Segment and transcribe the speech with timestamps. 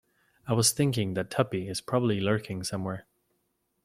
[0.47, 3.05] I was thinking that Tuppy is probably lurking somewhere.